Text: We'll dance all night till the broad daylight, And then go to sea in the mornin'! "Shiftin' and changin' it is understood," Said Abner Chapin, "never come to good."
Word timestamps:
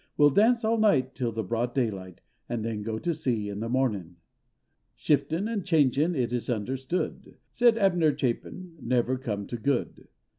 We'll 0.17 0.31
dance 0.31 0.65
all 0.65 0.79
night 0.79 1.13
till 1.13 1.31
the 1.31 1.43
broad 1.43 1.75
daylight, 1.75 2.21
And 2.49 2.65
then 2.65 2.81
go 2.81 2.97
to 2.97 3.13
sea 3.13 3.49
in 3.49 3.59
the 3.59 3.69
mornin'! 3.69 4.15
"Shiftin' 4.95 5.47
and 5.47 5.63
changin' 5.63 6.15
it 6.15 6.33
is 6.33 6.49
understood," 6.49 7.37
Said 7.51 7.77
Abner 7.77 8.17
Chapin, 8.17 8.77
"never 8.81 9.15
come 9.19 9.45
to 9.45 9.57
good." 9.57 10.07